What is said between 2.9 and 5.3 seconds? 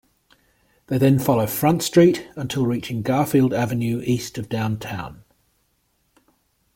Garfield Avenue east of downtown.